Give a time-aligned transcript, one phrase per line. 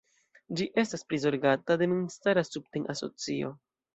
[0.59, 3.55] Ĝi estas prizorgata de memstara subten-asocio.